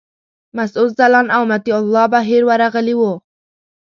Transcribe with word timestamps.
مسعود 0.57 0.89
ځلاند 0.97 1.33
او 1.35 1.41
مطیع 1.51 1.75
الله 1.81 2.05
بهیر 2.13 2.41
ورغلي 2.45 2.95
وو. 2.97 3.13